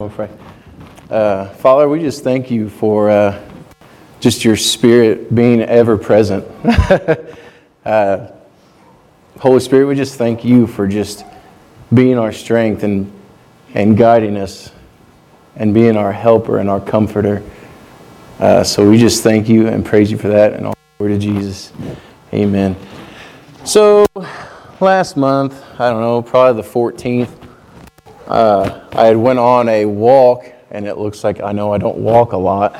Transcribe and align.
We'll 0.00 0.10
pray. 0.10 0.30
Uh, 1.10 1.48
Father, 1.54 1.88
we 1.88 1.98
just 1.98 2.22
thank 2.22 2.52
you 2.52 2.68
for 2.68 3.10
uh, 3.10 3.42
just 4.20 4.44
your 4.44 4.54
spirit 4.54 5.34
being 5.34 5.60
ever 5.60 5.98
present. 5.98 6.46
uh, 7.84 8.28
Holy 9.40 9.58
Spirit, 9.58 9.86
we 9.86 9.96
just 9.96 10.14
thank 10.14 10.44
you 10.44 10.68
for 10.68 10.86
just 10.86 11.24
being 11.92 12.16
our 12.16 12.30
strength 12.30 12.84
and, 12.84 13.10
and 13.74 13.96
guiding 13.96 14.36
us 14.36 14.70
and 15.56 15.74
being 15.74 15.96
our 15.96 16.12
helper 16.12 16.58
and 16.58 16.70
our 16.70 16.80
comforter. 16.80 17.42
Uh, 18.38 18.62
so 18.62 18.88
we 18.88 18.98
just 18.98 19.24
thank 19.24 19.48
you 19.48 19.66
and 19.66 19.84
praise 19.84 20.12
you 20.12 20.16
for 20.16 20.28
that 20.28 20.52
and 20.52 20.64
all 20.64 20.74
glory 20.98 21.14
to 21.14 21.18
Jesus. 21.18 21.72
Amen. 22.32 22.76
So 23.64 24.06
last 24.78 25.16
month, 25.16 25.60
I 25.80 25.90
don't 25.90 26.02
know, 26.02 26.22
probably 26.22 26.62
the 26.62 26.68
14th, 26.68 27.47
uh, 28.28 28.86
I 28.92 29.06
had 29.06 29.16
went 29.16 29.38
on 29.38 29.70
a 29.70 29.86
walk, 29.86 30.52
and 30.70 30.86
it 30.86 30.98
looks 30.98 31.24
like 31.24 31.40
I 31.40 31.52
know 31.52 31.72
I 31.72 31.78
don't 31.78 31.96
walk 31.96 32.32
a 32.32 32.36
lot, 32.36 32.78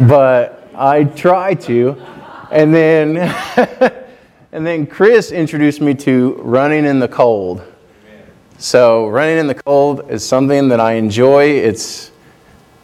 but 0.00 0.68
I 0.72 1.04
try 1.04 1.54
to. 1.54 2.00
And 2.52 2.72
then, 2.72 3.16
and 4.52 4.64
then 4.64 4.86
Chris 4.86 5.32
introduced 5.32 5.80
me 5.80 5.94
to 5.94 6.34
running 6.34 6.84
in 6.84 7.00
the 7.00 7.08
cold. 7.08 7.64
So 8.58 9.08
running 9.08 9.38
in 9.38 9.48
the 9.48 9.56
cold 9.56 10.08
is 10.08 10.24
something 10.24 10.68
that 10.68 10.78
I 10.78 10.92
enjoy. 10.92 11.46
It's 11.46 12.12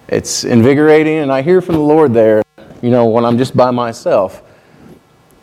it's 0.09 0.42
invigorating, 0.42 1.18
and 1.18 1.30
I 1.30 1.42
hear 1.42 1.62
from 1.62 1.76
the 1.76 1.80
Lord 1.80 2.12
there. 2.12 2.42
You 2.82 2.90
know, 2.90 3.06
when 3.06 3.24
I'm 3.24 3.38
just 3.38 3.56
by 3.56 3.70
myself. 3.70 4.42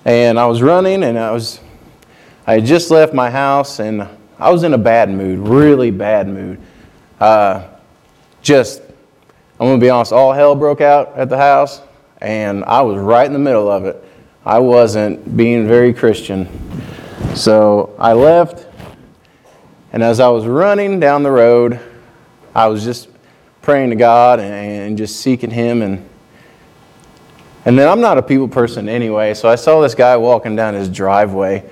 And 0.04 0.38
I 0.38 0.48
was 0.48 0.62
running, 0.62 1.04
and 1.04 1.18
I 1.18 1.32
was 1.32 1.62
I 2.46 2.56
had 2.56 2.66
just 2.66 2.92
left 2.92 3.14
my 3.14 3.30
house, 3.30 3.80
and 3.80 4.06
I 4.40 4.52
was 4.52 4.64
in 4.64 4.74
a 4.74 4.78
bad 4.78 5.10
mood, 5.10 5.40
really 5.40 5.90
bad 5.90 6.28
mood. 6.28 6.60
Uh, 7.20 7.68
just, 8.44 8.82
I'm 9.60 9.68
to 9.68 9.78
be 9.78 9.90
honest, 9.90 10.14
all 10.14 10.32
hell 10.32 10.56
broke 10.56 10.80
out 10.80 11.14
at 11.16 11.30
the 11.30 11.38
house, 11.38 11.82
and 12.22 12.64
I 12.66 12.82
was 12.82 12.98
right 12.98 13.26
in 13.26 13.34
the 13.34 13.40
middle 13.40 13.70
of 13.70 13.86
it. 13.86 14.04
I 14.46 14.60
wasn't 14.60 15.36
being 15.36 15.68
very 15.68 15.94
Christian. 15.94 16.48
So 17.36 17.96
I 17.98 18.14
left, 18.14 18.68
and 19.92 20.04
as 20.04 20.20
I 20.20 20.30
was 20.30 20.46
running 20.46 21.00
down 21.00 21.24
the 21.24 21.32
road, 21.32 21.80
I 22.54 22.68
was 22.68 22.84
just 22.84 23.10
praying 23.64 23.90
to 23.90 23.96
God 23.96 24.40
and, 24.40 24.54
and 24.54 24.98
just 24.98 25.20
seeking 25.20 25.50
Him. 25.50 25.82
And, 25.82 26.08
and 27.66 27.78
then 27.78 27.90
I'm 27.90 28.02
not 28.02 28.20
a 28.20 28.22
people 28.22 28.48
person 28.48 28.88
anyway, 28.88 29.34
so 29.34 29.50
I 29.50 29.56
saw 29.56 29.82
this 29.82 29.96
guy 29.96 30.16
walking 30.16 30.56
down 30.56 30.76
his 30.76 30.90
driveway. 30.90 31.68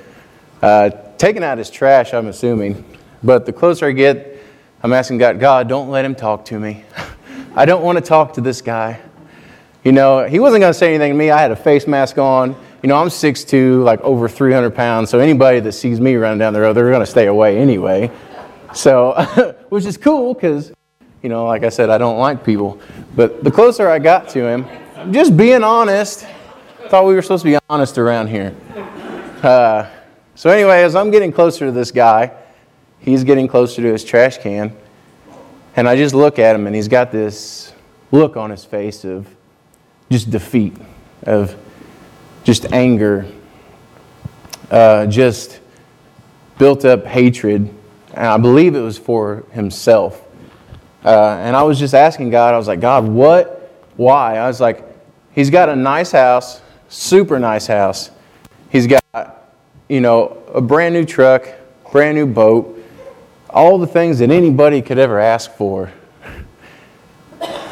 Uh, 0.62 0.90
taking 1.18 1.44
out 1.44 1.58
his 1.58 1.70
trash, 1.70 2.14
I'm 2.14 2.28
assuming. 2.28 2.84
But 3.24 3.46
the 3.46 3.54
closer 3.54 3.88
I 3.88 3.92
get, 3.92 4.40
I'm 4.84 4.94
asking 4.94 5.18
God, 5.18 5.40
God, 5.40 5.68
don't 5.68 5.90
let 5.90 6.06
him 6.06 6.16
talk 6.16 6.46
to 6.46 6.60
me. 6.60 6.84
I 7.56 7.66
don't 7.66 7.84
want 7.84 7.98
to 7.98 8.04
talk 8.04 8.34
to 8.34 8.42
this 8.42 8.62
guy. 8.62 9.00
You 9.84 9.92
know, 9.92 10.26
he 10.26 10.40
wasn't 10.40 10.62
going 10.62 10.74
to 10.74 10.78
say 10.78 10.90
anything 10.90 11.12
to 11.14 11.18
me. 11.18 11.32
I 11.32 11.40
had 11.40 11.52
a 11.52 11.56
face 11.56 11.88
mask 11.88 12.18
on. 12.18 12.56
You 12.82 12.90
know, 12.90 12.98
I'm 12.98 13.08
6'2, 13.08 13.84
like 13.84 14.02
over 14.02 14.28
300 14.28 14.76
pounds. 14.76 15.10
So 15.10 15.20
anybody 15.20 15.60
that 15.62 15.72
sees 15.72 16.00
me 16.00 16.16
running 16.16 16.40
down 16.40 16.54
the 16.54 16.62
road, 16.62 16.74
they're 16.74 16.90
going 16.90 17.00
to 17.00 17.06
stay 17.06 17.28
away 17.28 17.58
anyway. 17.58 18.12
So, 18.74 19.14
which 19.70 19.86
is 19.86 19.98
cool 19.98 20.34
because, 20.34 20.72
you 21.24 21.30
know, 21.30 21.46
like 21.46 21.64
I 21.64 21.70
said, 21.70 21.90
I 21.90 21.98
don't 21.98 22.18
like 22.18 22.44
people. 22.44 22.80
But 23.16 23.44
the 23.44 23.52
closer 23.52 23.88
I 23.88 24.00
got 24.00 24.28
to 24.30 24.46
him, 24.46 24.68
just 25.12 25.38
being 25.38 25.64
honest, 25.64 26.28
thought 26.90 27.06
we 27.06 27.16
were 27.16 27.22
supposed 27.22 27.44
to 27.44 27.50
be 27.50 27.58
honest 27.70 27.98
around 27.98 28.28
here. 28.28 28.56
Uh, 29.42 29.90
so, 30.36 30.50
anyway, 30.50 30.84
as 30.84 30.96
I'm 30.96 31.12
getting 31.12 31.32
closer 31.32 31.66
to 31.66 31.72
this 31.72 31.92
guy, 31.92 32.32
he's 33.00 33.24
getting 33.24 33.48
closer 33.48 33.82
to 33.82 33.92
his 33.92 34.04
trash 34.04 34.38
can. 34.38 34.76
And 35.78 35.88
I 35.88 35.96
just 35.96 36.14
look 36.14 36.40
at 36.40 36.56
him, 36.56 36.68
and 36.68 36.76
he's 36.76 36.90
got 36.90 37.12
this 37.12 37.74
look 38.12 38.36
on 38.36 38.50
his 38.50 38.66
face 38.66 39.06
of 39.06 39.28
just 40.12 40.30
defeat, 40.30 40.76
of 41.24 41.56
just 42.44 42.72
anger, 42.74 43.26
uh, 44.72 45.06
just 45.08 45.62
built 46.58 46.84
up 46.84 47.06
hatred. 47.06 47.74
And 48.14 48.28
I 48.28 48.38
believe 48.38 48.76
it 48.76 48.82
was 48.82 48.98
for 48.98 49.46
himself. 49.52 50.22
Uh, 51.04 51.38
and 51.40 51.56
I 51.56 51.64
was 51.64 51.80
just 51.80 51.94
asking 51.94 52.30
God, 52.32 52.54
I 52.54 52.58
was 52.58 52.68
like, 52.68 52.82
God, 52.82 53.08
what? 53.08 53.74
Why? 53.96 54.38
I 54.38 54.48
was 54.48 54.60
like, 54.60 54.84
he's 55.34 55.50
got 55.50 55.70
a 55.70 55.76
nice 55.76 56.12
house, 56.12 56.62
super 56.90 57.40
nice 57.40 57.68
house. 57.68 58.12
He's 58.70 58.88
got 58.88 59.04
you 59.88 60.02
know, 60.02 60.42
a 60.54 60.62
brand 60.62 60.94
new 60.94 61.06
truck, 61.06 61.48
brand 61.92 62.18
new 62.18 62.26
boat, 62.26 62.84
all 63.50 63.78
the 63.78 63.88
things 63.88 64.20
that 64.20 64.32
anybody 64.32 64.82
could 64.82 64.98
ever 64.98 65.20
ask 65.20 65.52
for. 65.52 65.92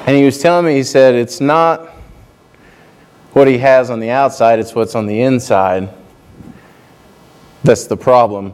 And 0.06 0.18
he 0.18 0.25
was 0.25 0.40
telling 0.40 0.66
me, 0.66 0.75
he 0.75 0.84
said, 0.84 1.16
it's 1.16 1.40
not 1.40 1.88
what 3.34 3.47
he 3.47 3.57
has 3.57 3.90
on 3.90 4.00
the 4.00 4.09
outside, 4.09 4.59
it's 4.59 4.75
what's 4.75 4.96
on 4.96 5.07
the 5.07 5.22
inside. 5.22 5.90
That's 7.63 7.88
the 7.88 7.97
problem. 7.97 8.53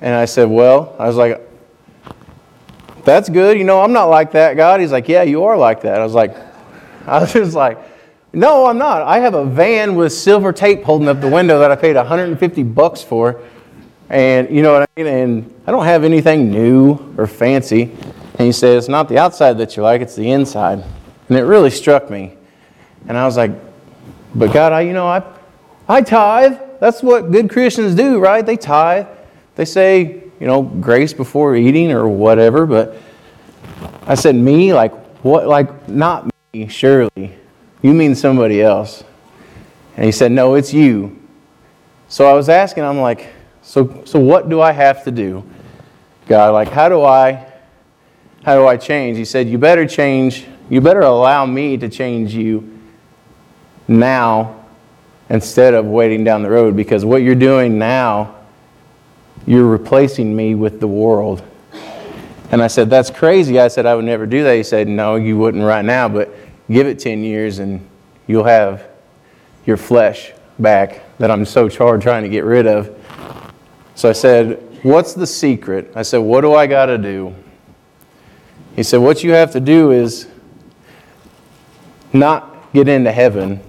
And 0.00 0.14
I 0.14 0.26
said, 0.26 0.48
well, 0.48 0.94
I 0.98 1.06
was 1.06 1.16
like, 1.16 1.40
that's 3.04 3.28
good. 3.28 3.56
You 3.56 3.64
know, 3.64 3.80
I'm 3.80 3.92
not 3.92 4.06
like 4.06 4.32
that, 4.32 4.56
God. 4.56 4.80
He's 4.80 4.92
like, 4.92 5.08
yeah, 5.08 5.22
you 5.22 5.44
are 5.44 5.56
like 5.56 5.82
that. 5.82 6.00
I 6.00 6.04
was 6.04 6.12
like, 6.12 6.36
I 7.06 7.20
was 7.20 7.32
just 7.32 7.54
like, 7.54 7.78
no, 8.36 8.66
I'm 8.66 8.76
not. 8.76 9.00
I 9.00 9.20
have 9.20 9.32
a 9.32 9.46
van 9.46 9.94
with 9.94 10.12
silver 10.12 10.52
tape 10.52 10.84
holding 10.84 11.08
up 11.08 11.22
the 11.22 11.30
window 11.30 11.58
that 11.60 11.70
I 11.70 11.76
paid 11.76 11.96
150 11.96 12.62
bucks 12.64 13.02
for. 13.02 13.40
And 14.10 14.54
you 14.54 14.60
know 14.60 14.74
what 14.74 14.82
I 14.82 15.02
mean? 15.02 15.06
And 15.06 15.54
I 15.66 15.70
don't 15.70 15.86
have 15.86 16.04
anything 16.04 16.50
new 16.50 17.14
or 17.16 17.26
fancy. 17.26 17.84
And 17.84 18.40
he 18.40 18.52
said, 18.52 18.76
It's 18.76 18.90
not 18.90 19.08
the 19.08 19.16
outside 19.16 19.56
that 19.56 19.74
you 19.74 19.82
like, 19.82 20.02
it's 20.02 20.14
the 20.14 20.30
inside. 20.30 20.84
And 21.30 21.38
it 21.38 21.44
really 21.44 21.70
struck 21.70 22.10
me. 22.10 22.34
And 23.08 23.16
I 23.16 23.24
was 23.24 23.38
like, 23.38 23.52
But 24.34 24.52
God, 24.52 24.70
I, 24.70 24.82
you 24.82 24.92
know, 24.92 25.06
I, 25.06 25.22
I 25.88 26.02
tithe. 26.02 26.58
That's 26.78 27.02
what 27.02 27.32
good 27.32 27.48
Christians 27.48 27.94
do, 27.94 28.18
right? 28.18 28.44
They 28.44 28.58
tithe. 28.58 29.06
They 29.54 29.64
say, 29.64 30.24
you 30.38 30.46
know, 30.46 30.60
grace 30.60 31.14
before 31.14 31.56
eating 31.56 31.90
or 31.90 32.06
whatever. 32.06 32.66
But 32.66 32.98
I 34.02 34.14
said, 34.14 34.34
Me? 34.34 34.74
Like, 34.74 34.92
what? 35.24 35.46
Like, 35.46 35.88
not 35.88 36.30
me, 36.52 36.68
surely. 36.68 37.32
You 37.82 37.92
mean 37.92 38.14
somebody 38.14 38.62
else. 38.62 39.04
And 39.96 40.04
he 40.04 40.12
said, 40.12 40.32
No, 40.32 40.54
it's 40.54 40.72
you. 40.72 41.20
So 42.08 42.28
I 42.28 42.34
was 42.34 42.48
asking, 42.48 42.84
I'm 42.84 43.00
like, 43.00 43.32
so, 43.62 44.02
so 44.04 44.18
what 44.18 44.48
do 44.48 44.60
I 44.60 44.72
have 44.72 45.04
to 45.04 45.10
do? 45.10 45.44
God, 46.26 46.52
like, 46.52 46.68
how 46.68 46.88
do 46.88 47.02
I 47.02 47.52
how 48.46 48.54
do 48.54 48.64
I 48.64 48.76
change? 48.76 49.18
He 49.18 49.24
said, 49.24 49.48
You 49.48 49.58
better 49.58 49.84
change, 49.86 50.46
you 50.70 50.80
better 50.80 51.00
allow 51.00 51.44
me 51.46 51.76
to 51.78 51.88
change 51.88 52.32
you 52.32 52.78
now 53.88 54.64
instead 55.28 55.74
of 55.74 55.84
waiting 55.86 56.22
down 56.22 56.44
the 56.44 56.50
road 56.50 56.76
because 56.76 57.04
what 57.04 57.22
you're 57.22 57.34
doing 57.34 57.76
now, 57.76 58.36
you're 59.46 59.66
replacing 59.66 60.34
me 60.36 60.54
with 60.54 60.78
the 60.78 60.86
world. 60.86 61.42
And 62.52 62.62
I 62.62 62.68
said, 62.68 62.88
That's 62.88 63.10
crazy. 63.10 63.58
I 63.58 63.66
said, 63.66 63.84
I 63.84 63.96
would 63.96 64.04
never 64.04 64.26
do 64.26 64.44
that. 64.44 64.54
He 64.54 64.62
said, 64.62 64.86
No, 64.86 65.16
you 65.16 65.36
wouldn't 65.36 65.64
right 65.64 65.84
now, 65.84 66.08
but 66.08 66.32
Give 66.70 66.86
it 66.86 66.98
10 66.98 67.22
years 67.22 67.58
and 67.58 67.86
you'll 68.26 68.44
have 68.44 68.86
your 69.64 69.76
flesh 69.76 70.32
back 70.58 71.02
that 71.18 71.30
I'm 71.30 71.44
so 71.44 71.68
charged 71.68 72.02
trying 72.02 72.22
to 72.22 72.28
get 72.28 72.44
rid 72.44 72.66
of. 72.66 72.94
So 73.94 74.08
I 74.08 74.12
said, 74.12 74.62
What's 74.82 75.14
the 75.14 75.26
secret? 75.26 75.92
I 75.96 76.02
said, 76.02 76.18
What 76.18 76.42
do 76.42 76.54
I 76.54 76.66
got 76.66 76.86
to 76.86 76.98
do? 76.98 77.34
He 78.76 78.82
said, 78.82 78.98
What 78.98 79.24
you 79.24 79.32
have 79.32 79.52
to 79.52 79.60
do 79.60 79.90
is 79.90 80.28
not 82.12 82.72
get 82.72 82.88
into 82.88 83.10
heaven, 83.10 83.60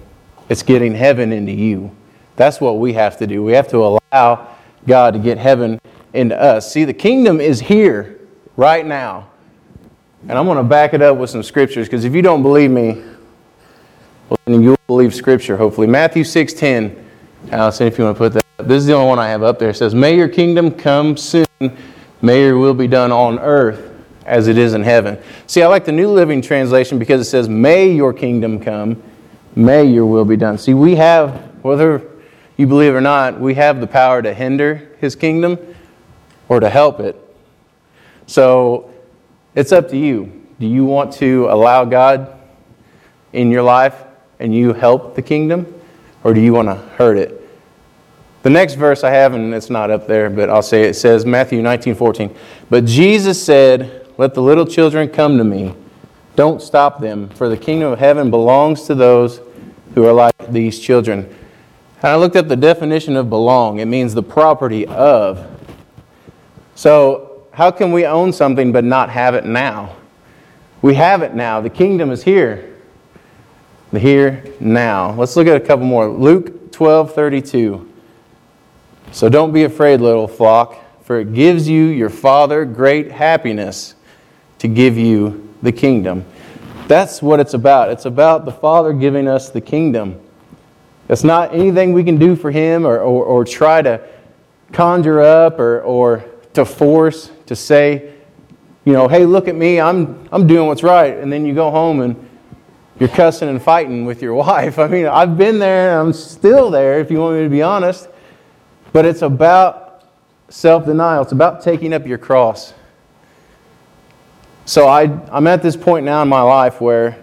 it's 0.48 0.62
getting 0.62 0.94
heaven 0.94 1.32
into 1.32 1.52
you. 1.52 1.94
That's 2.36 2.60
what 2.60 2.78
we 2.78 2.92
have 2.92 3.16
to 3.18 3.26
do. 3.26 3.42
We 3.42 3.52
have 3.52 3.68
to 3.68 3.78
allow 3.78 4.56
God 4.86 5.14
to 5.14 5.18
get 5.18 5.38
heaven 5.38 5.80
into 6.12 6.40
us. 6.40 6.72
See, 6.72 6.84
the 6.84 6.94
kingdom 6.94 7.40
is 7.40 7.60
here 7.60 8.20
right 8.56 8.86
now. 8.86 9.27
And 10.22 10.32
I'm 10.32 10.46
going 10.46 10.56
to 10.58 10.64
back 10.64 10.94
it 10.94 11.02
up 11.02 11.16
with 11.16 11.30
some 11.30 11.42
scriptures 11.42 11.86
because 11.86 12.04
if 12.04 12.14
you 12.14 12.22
don't 12.22 12.42
believe 12.42 12.70
me, 12.70 13.02
well, 14.28 14.38
then 14.46 14.62
you'll 14.62 14.76
believe 14.86 15.14
scripture, 15.14 15.56
hopefully. 15.56 15.86
Matthew 15.86 16.24
6.10. 16.24 17.04
Allison, 17.52 17.86
if 17.86 17.98
you 17.98 18.04
want 18.04 18.16
to 18.16 18.18
put 18.18 18.32
that 18.32 18.44
up. 18.58 18.66
This 18.66 18.78
is 18.78 18.86
the 18.86 18.94
only 18.94 19.08
one 19.08 19.18
I 19.18 19.28
have 19.28 19.42
up 19.42 19.58
there. 19.58 19.70
It 19.70 19.76
says, 19.76 19.94
May 19.94 20.16
your 20.16 20.28
kingdom 20.28 20.72
come 20.72 21.16
soon. 21.16 21.46
May 22.20 22.42
your 22.42 22.58
will 22.58 22.74
be 22.74 22.88
done 22.88 23.12
on 23.12 23.38
earth 23.38 23.94
as 24.26 24.48
it 24.48 24.58
is 24.58 24.74
in 24.74 24.82
heaven. 24.82 25.18
See, 25.46 25.62
I 25.62 25.68
like 25.68 25.84
the 25.84 25.92
New 25.92 26.10
Living 26.10 26.42
Translation 26.42 26.98
because 26.98 27.20
it 27.20 27.30
says, 27.30 27.48
May 27.48 27.90
your 27.90 28.12
kingdom 28.12 28.58
come. 28.58 29.00
May 29.54 29.84
your 29.84 30.04
will 30.04 30.24
be 30.24 30.36
done. 30.36 30.58
See, 30.58 30.74
we 30.74 30.96
have, 30.96 31.30
whether 31.62 32.02
you 32.56 32.66
believe 32.66 32.94
or 32.94 33.00
not, 33.00 33.40
we 33.40 33.54
have 33.54 33.80
the 33.80 33.86
power 33.86 34.20
to 34.20 34.34
hinder 34.34 34.96
his 35.00 35.14
kingdom 35.14 35.58
or 36.48 36.60
to 36.60 36.68
help 36.68 37.00
it. 37.00 37.16
So 38.26 38.92
it's 39.58 39.72
up 39.72 39.88
to 39.88 39.96
you. 39.96 40.46
Do 40.60 40.68
you 40.68 40.84
want 40.84 41.12
to 41.14 41.48
allow 41.50 41.84
God 41.84 42.38
in 43.32 43.50
your 43.50 43.64
life 43.64 44.04
and 44.38 44.54
you 44.54 44.72
help 44.72 45.16
the 45.16 45.22
kingdom, 45.22 45.66
or 46.22 46.32
do 46.32 46.40
you 46.40 46.52
want 46.52 46.68
to 46.68 46.76
hurt 46.76 47.16
it? 47.16 47.34
The 48.44 48.50
next 48.50 48.74
verse 48.74 49.02
I 49.02 49.10
have, 49.10 49.34
and 49.34 49.52
it's 49.52 49.68
not 49.68 49.90
up 49.90 50.06
there, 50.06 50.30
but 50.30 50.48
I'll 50.48 50.62
say 50.62 50.84
it, 50.84 50.90
it 50.90 50.94
says 50.94 51.26
Matthew 51.26 51.60
19 51.60 51.96
14. 51.96 52.36
But 52.70 52.84
Jesus 52.84 53.44
said, 53.44 54.06
Let 54.16 54.32
the 54.32 54.42
little 54.42 54.64
children 54.64 55.08
come 55.08 55.38
to 55.38 55.44
me. 55.44 55.74
Don't 56.36 56.62
stop 56.62 57.00
them, 57.00 57.28
for 57.30 57.48
the 57.48 57.56
kingdom 57.56 57.90
of 57.90 57.98
heaven 57.98 58.30
belongs 58.30 58.84
to 58.84 58.94
those 58.94 59.40
who 59.96 60.04
are 60.04 60.12
like 60.12 60.52
these 60.52 60.78
children. 60.78 61.24
And 61.96 62.04
I 62.04 62.14
looked 62.14 62.36
up 62.36 62.46
the 62.46 62.54
definition 62.54 63.16
of 63.16 63.28
belong. 63.28 63.80
It 63.80 63.86
means 63.86 64.14
the 64.14 64.22
property 64.22 64.86
of. 64.86 65.44
So, 66.76 67.27
how 67.58 67.72
can 67.72 67.90
we 67.90 68.06
own 68.06 68.32
something 68.32 68.70
but 68.70 68.84
not 68.84 69.10
have 69.10 69.34
it 69.34 69.44
now? 69.44 69.96
We 70.80 70.94
have 70.94 71.22
it 71.22 71.34
now. 71.34 71.60
The 71.60 71.68
kingdom 71.68 72.12
is 72.12 72.22
here. 72.22 72.72
The 73.90 73.98
here, 73.98 74.44
now. 74.60 75.10
Let's 75.14 75.34
look 75.34 75.48
at 75.48 75.56
a 75.56 75.66
couple 75.66 75.84
more. 75.84 76.08
Luke 76.08 76.70
12 76.70 77.12
32. 77.16 77.92
So 79.10 79.28
don't 79.28 79.52
be 79.52 79.64
afraid, 79.64 80.00
little 80.00 80.28
flock, 80.28 80.78
for 81.02 81.18
it 81.18 81.34
gives 81.34 81.68
you 81.68 81.86
your 81.86 82.10
Father 82.10 82.64
great 82.64 83.10
happiness 83.10 83.96
to 84.60 84.68
give 84.68 84.96
you 84.96 85.52
the 85.60 85.72
kingdom. 85.72 86.24
That's 86.86 87.20
what 87.20 87.40
it's 87.40 87.54
about. 87.54 87.90
It's 87.90 88.04
about 88.04 88.44
the 88.44 88.52
Father 88.52 88.92
giving 88.92 89.26
us 89.26 89.50
the 89.50 89.60
kingdom. 89.60 90.20
It's 91.08 91.24
not 91.24 91.52
anything 91.52 91.92
we 91.92 92.04
can 92.04 92.18
do 92.18 92.36
for 92.36 92.52
Him 92.52 92.86
or, 92.86 93.00
or, 93.00 93.24
or 93.24 93.44
try 93.44 93.82
to 93.82 94.00
conjure 94.72 95.20
up 95.20 95.58
or, 95.58 95.80
or 95.80 96.24
to 96.54 96.64
force 96.64 97.32
to 97.48 97.56
say, 97.56 98.14
you 98.84 98.92
know, 98.92 99.08
hey, 99.08 99.26
look 99.26 99.48
at 99.48 99.54
me, 99.54 99.80
I'm, 99.80 100.28
I'm 100.30 100.46
doing 100.46 100.66
what's 100.66 100.82
right. 100.82 101.16
And 101.16 101.32
then 101.32 101.44
you 101.44 101.54
go 101.54 101.70
home 101.70 102.00
and 102.00 102.28
you're 103.00 103.08
cussing 103.08 103.48
and 103.48 103.60
fighting 103.60 104.04
with 104.04 104.22
your 104.22 104.34
wife. 104.46 104.78
I 104.78 104.86
mean, 104.86 105.06
I've 105.06 105.36
been 105.36 105.58
there 105.58 105.98
I'm 105.98 106.12
still 106.12 106.70
there, 106.70 107.00
if 107.00 107.10
you 107.10 107.18
want 107.18 107.36
me 107.36 107.42
to 107.42 107.48
be 107.48 107.62
honest. 107.62 108.08
But 108.92 109.04
it's 109.04 109.22
about 109.22 110.04
self 110.48 110.86
denial, 110.86 111.22
it's 111.22 111.32
about 111.32 111.62
taking 111.62 111.92
up 111.92 112.06
your 112.06 112.18
cross. 112.18 112.74
So 114.64 114.86
I, 114.86 115.04
I'm 115.30 115.46
at 115.46 115.62
this 115.62 115.76
point 115.76 116.04
now 116.04 116.20
in 116.22 116.28
my 116.28 116.42
life 116.42 116.80
where 116.80 117.18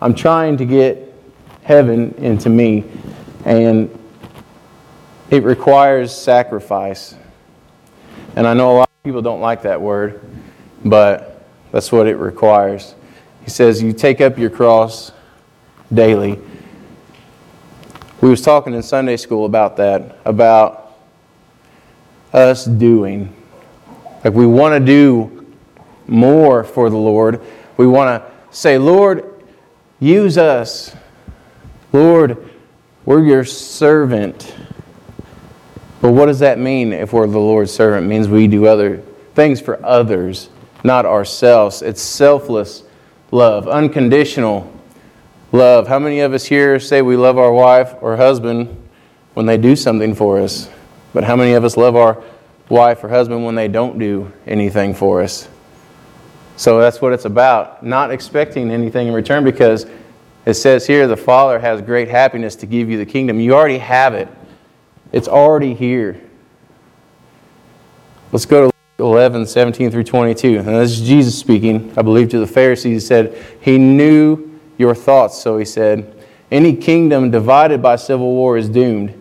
I'm 0.00 0.14
trying 0.14 0.56
to 0.56 0.64
get 0.64 1.14
heaven 1.62 2.14
into 2.14 2.48
me, 2.48 2.84
and 3.44 3.90
it 5.28 5.42
requires 5.42 6.14
sacrifice. 6.14 7.14
And 8.36 8.46
I 8.46 8.54
know 8.54 8.70
a 8.70 8.76
lot 8.78 8.89
people 9.02 9.22
don't 9.22 9.40
like 9.40 9.62
that 9.62 9.80
word, 9.80 10.20
but 10.84 11.42
that's 11.72 11.90
what 11.90 12.06
it 12.06 12.16
requires. 12.16 12.94
He 13.42 13.48
says, 13.48 13.82
You 13.82 13.94
take 13.94 14.20
up 14.20 14.36
your 14.36 14.50
cross 14.50 15.10
daily. 15.90 16.38
We 18.20 18.28
was 18.28 18.42
talking 18.42 18.74
in 18.74 18.82
Sunday 18.82 19.16
school 19.16 19.46
about 19.46 19.78
that, 19.78 20.18
about 20.26 20.98
us 22.34 22.66
doing. 22.66 23.34
Like 24.22 24.34
we 24.34 24.46
want 24.46 24.78
to 24.78 24.84
do 24.84 25.46
more 26.06 26.62
for 26.62 26.90
the 26.90 26.98
Lord. 26.98 27.40
We 27.78 27.86
want 27.86 28.22
to 28.22 28.30
say, 28.54 28.76
Lord, 28.76 29.42
use 29.98 30.36
us. 30.36 30.94
Lord, 31.94 32.50
we're 33.06 33.24
your 33.24 33.46
servant. 33.46 34.54
But 36.00 36.12
what 36.12 36.26
does 36.26 36.38
that 36.38 36.58
mean 36.58 36.92
if 36.92 37.12
we're 37.12 37.26
the 37.26 37.38
Lord's 37.38 37.72
servant? 37.72 38.06
It 38.06 38.08
means 38.08 38.28
we 38.28 38.46
do 38.46 38.66
other 38.66 39.02
things 39.34 39.60
for 39.60 39.84
others, 39.84 40.48
not 40.82 41.04
ourselves. 41.04 41.82
It's 41.82 42.00
selfless 42.00 42.84
love, 43.30 43.68
unconditional 43.68 44.72
love. 45.52 45.88
How 45.88 45.98
many 45.98 46.20
of 46.20 46.32
us 46.32 46.46
here 46.46 46.80
say 46.80 47.02
we 47.02 47.16
love 47.16 47.38
our 47.38 47.52
wife 47.52 47.94
or 48.00 48.16
husband 48.16 48.76
when 49.34 49.46
they 49.46 49.56
do 49.56 49.76
something 49.76 50.14
for 50.14 50.40
us? 50.40 50.68
But 51.12 51.24
how 51.24 51.36
many 51.36 51.52
of 51.52 51.64
us 51.64 51.76
love 51.76 51.96
our 51.96 52.22
wife 52.68 53.04
or 53.04 53.08
husband 53.08 53.44
when 53.44 53.54
they 53.54 53.68
don't 53.68 53.98
do 53.98 54.32
anything 54.46 54.94
for 54.94 55.22
us? 55.22 55.48
So 56.56 56.80
that's 56.80 57.00
what 57.00 57.12
it's 57.12 57.24
about, 57.24 57.82
not 57.82 58.10
expecting 58.10 58.70
anything 58.70 59.08
in 59.08 59.14
return 59.14 59.44
because 59.44 59.86
it 60.46 60.54
says 60.54 60.86
here 60.86 61.06
the 61.06 61.16
Father 61.16 61.58
has 61.58 61.80
great 61.80 62.08
happiness 62.08 62.54
to 62.56 62.66
give 62.66 62.90
you 62.90 62.98
the 62.98 63.06
kingdom. 63.06 63.40
You 63.40 63.54
already 63.54 63.78
have 63.78 64.14
it, 64.14 64.28
it's 65.12 65.28
already 65.28 65.74
here. 65.74 66.20
Let's 68.32 68.46
go 68.46 68.70
to 68.70 68.74
11, 68.98 69.46
17 69.46 69.90
through 69.90 70.04
22. 70.04 70.58
And 70.58 70.68
this 70.68 70.92
is 70.92 71.06
Jesus 71.06 71.38
speaking, 71.38 71.92
I 71.96 72.02
believe, 72.02 72.28
to 72.30 72.38
the 72.38 72.46
Pharisees. 72.46 73.02
He 73.02 73.06
said, 73.06 73.36
He 73.60 73.78
knew 73.78 74.58
your 74.78 74.94
thoughts, 74.94 75.40
so 75.40 75.58
he 75.58 75.64
said, 75.64 76.14
Any 76.50 76.76
kingdom 76.76 77.30
divided 77.30 77.82
by 77.82 77.96
civil 77.96 78.32
war 78.32 78.56
is 78.56 78.68
doomed. 78.68 79.16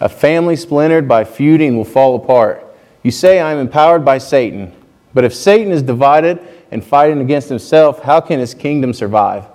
A 0.00 0.08
family 0.08 0.56
splintered 0.56 1.08
by 1.08 1.24
feuding 1.24 1.76
will 1.76 1.84
fall 1.84 2.16
apart. 2.16 2.66
You 3.02 3.10
say, 3.10 3.40
I 3.40 3.52
am 3.52 3.58
empowered 3.58 4.04
by 4.04 4.18
Satan. 4.18 4.72
But 5.14 5.24
if 5.24 5.34
Satan 5.34 5.72
is 5.72 5.82
divided 5.82 6.40
and 6.70 6.84
fighting 6.84 7.20
against 7.20 7.48
himself, 7.48 8.02
how 8.02 8.20
can 8.20 8.40
his 8.40 8.52
kingdom 8.52 8.92
survive? 8.92 9.46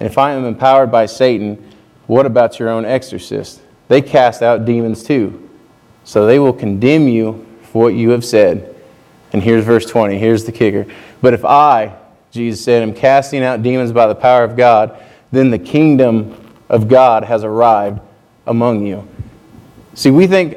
And 0.00 0.10
if 0.10 0.18
I 0.18 0.32
am 0.32 0.44
empowered 0.44 0.90
by 0.90 1.06
Satan, 1.06 1.72
what 2.08 2.26
about 2.26 2.58
your 2.58 2.68
own 2.68 2.84
exorcist? 2.84 3.62
They 3.92 4.00
cast 4.00 4.40
out 4.40 4.64
demons 4.64 5.02
too. 5.02 5.50
So 6.04 6.24
they 6.24 6.38
will 6.38 6.54
condemn 6.54 7.08
you 7.08 7.46
for 7.64 7.82
what 7.82 7.94
you 7.94 8.08
have 8.08 8.24
said. 8.24 8.74
And 9.34 9.42
here's 9.42 9.66
verse 9.66 9.84
20. 9.84 10.16
Here's 10.16 10.46
the 10.46 10.52
kicker. 10.52 10.86
But 11.20 11.34
if 11.34 11.44
I, 11.44 11.94
Jesus 12.30 12.64
said, 12.64 12.82
am 12.82 12.94
casting 12.94 13.42
out 13.42 13.62
demons 13.62 13.92
by 13.92 14.06
the 14.06 14.14
power 14.14 14.44
of 14.44 14.56
God, 14.56 14.98
then 15.30 15.50
the 15.50 15.58
kingdom 15.58 16.34
of 16.70 16.88
God 16.88 17.24
has 17.24 17.44
arrived 17.44 18.00
among 18.46 18.86
you. 18.86 19.06
See, 19.92 20.10
we 20.10 20.26
think 20.26 20.56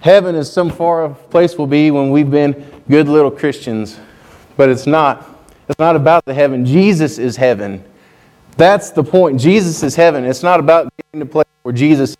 heaven 0.00 0.34
is 0.34 0.50
some 0.50 0.70
far 0.70 1.04
off 1.04 1.28
place 1.28 1.58
we'll 1.58 1.66
be 1.66 1.90
when 1.90 2.10
we've 2.10 2.30
been 2.30 2.64
good 2.88 3.08
little 3.08 3.30
Christians, 3.30 4.00
but 4.56 4.70
it's 4.70 4.86
not. 4.86 5.28
It's 5.68 5.78
not 5.78 5.96
about 5.96 6.24
the 6.24 6.32
heaven. 6.32 6.64
Jesus 6.64 7.18
is 7.18 7.36
heaven. 7.36 7.84
That's 8.56 8.90
the 8.90 9.04
point. 9.04 9.38
Jesus 9.38 9.82
is 9.82 9.94
heaven. 9.96 10.24
It's 10.24 10.42
not 10.42 10.60
about 10.60 10.90
getting 10.96 11.20
to 11.20 11.30
place 11.30 11.46
where 11.62 11.74
Jesus 11.74 12.16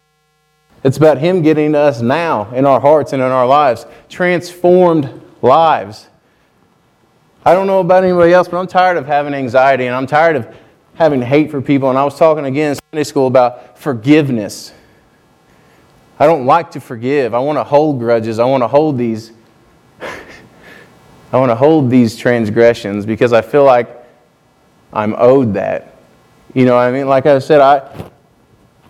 it's 0.83 0.97
about 0.97 1.19
Him 1.19 1.43
getting 1.43 1.75
us 1.75 2.01
now 2.01 2.53
in 2.53 2.65
our 2.65 2.81
hearts 2.81 3.13
and 3.13 3.23
in 3.23 3.29
our 3.29 3.47
lives. 3.47 3.87
Transformed 4.09 5.21
lives. 5.43 6.09
I 7.45 7.55
don't 7.55 7.67
know 7.67 7.81
about 7.81 8.05
anybody 8.05 8.33
else, 8.33 8.49
but 8.49 8.59
I'm 8.59 8.67
tired 8.67 8.97
of 8.97 9.07
having 9.07 9.35
anxiety 9.35 9.87
and 9.87 9.95
I'm 9.95 10.07
tired 10.07 10.37
of 10.37 10.55
having 10.95 11.23
hate 11.23 11.51
for 11.51 11.61
people. 11.63 11.89
And 11.89 11.99
I 11.99 12.05
was 12.05 12.19
talking 12.19 12.45
again 12.45 12.71
in 12.73 12.79
Sunday 12.93 13.05
school 13.05 13.27
about 13.27 13.79
forgiveness. 13.79 14.73
I 16.19 16.27
don't 16.27 16.45
like 16.45 16.71
to 16.73 16.81
forgive. 16.81 17.33
I 17.33 17.39
want 17.39 17.59
to 17.59 17.65
hold 17.65 17.99
grudges. 17.99 18.39
I 18.39 18.45
want 18.45 18.63
to 18.63 18.69
hold 18.69 18.99
these 18.99 19.33
I 21.33 21.39
want 21.39 21.51
to 21.51 21.55
hold 21.55 21.91
these 21.91 22.17
transgressions 22.17 23.07
because 23.07 23.33
I 23.33 23.41
feel 23.41 23.65
like 23.65 23.89
I'm 24.93 25.15
owed 25.17 25.55
that. 25.55 25.97
You 26.55 26.65
know 26.65 26.75
what 26.75 26.83
I 26.83 26.91
mean? 26.91 27.07
Like 27.07 27.27
I 27.27 27.39
said, 27.39 27.61
I 27.61 28.11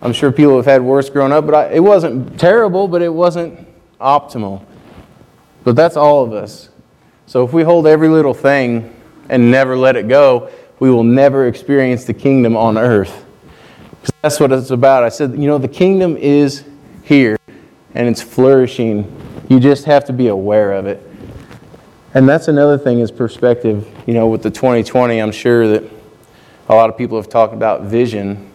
I'm 0.01 0.13
sure 0.13 0.31
people 0.31 0.55
have 0.57 0.65
had 0.65 0.81
worse 0.81 1.09
growing 1.09 1.31
up, 1.31 1.45
but 1.45 1.55
I, 1.55 1.73
it 1.73 1.79
wasn't 1.79 2.39
terrible, 2.39 2.87
but 2.87 3.01
it 3.01 3.13
wasn't 3.13 3.67
optimal. 3.99 4.65
But 5.63 5.75
that's 5.75 5.95
all 5.95 6.23
of 6.23 6.33
us. 6.33 6.69
So 7.27 7.45
if 7.45 7.53
we 7.53 7.63
hold 7.63 7.85
every 7.87 8.09
little 8.09 8.33
thing 8.33 8.93
and 9.29 9.51
never 9.51 9.77
let 9.77 9.95
it 9.95 10.07
go, 10.07 10.49
we 10.79 10.89
will 10.89 11.03
never 11.03 11.47
experience 11.47 12.05
the 12.05 12.13
kingdom 12.13 12.57
on 12.57 12.77
earth. 12.77 13.25
Because 14.01 14.13
that's 14.21 14.39
what 14.39 14.51
it's 14.51 14.71
about. 14.71 15.03
I 15.03 15.09
said, 15.09 15.33
you 15.33 15.47
know, 15.47 15.59
the 15.59 15.67
kingdom 15.67 16.17
is 16.17 16.65
here 17.03 17.37
and 17.93 18.09
it's 18.09 18.21
flourishing. 18.21 19.05
You 19.49 19.59
just 19.59 19.85
have 19.85 20.05
to 20.05 20.13
be 20.13 20.27
aware 20.27 20.73
of 20.73 20.87
it. 20.87 21.07
And 22.13 22.27
that's 22.27 22.47
another 22.47 22.77
thing 22.77 22.99
is 22.99 23.11
perspective. 23.11 23.87
You 24.07 24.15
know, 24.15 24.27
with 24.27 24.43
the 24.43 24.51
2020, 24.51 25.21
I'm 25.21 25.31
sure 25.31 25.67
that 25.67 25.83
a 26.67 26.75
lot 26.75 26.89
of 26.89 26.97
people 26.97 27.17
have 27.17 27.29
talked 27.29 27.53
about 27.53 27.83
vision. 27.83 28.50